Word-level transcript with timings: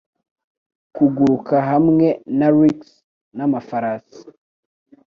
Kuguruka 0.95 1.55
hamwe 1.69 2.07
na 2.37 2.47
ricks, 2.57 2.91
n'amafarasi 3.35 4.23